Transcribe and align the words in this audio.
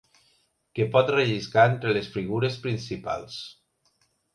Què 0.79 0.87
pot 0.95 1.11
relliscar 1.17 1.67
entre 1.75 1.95
les 2.01 2.13
figures 2.19 2.61
principals? 2.67 3.41